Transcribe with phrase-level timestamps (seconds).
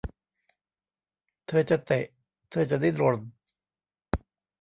[1.47, 2.05] เธอจะเตะ
[2.49, 3.19] เธอจะดิ้นรน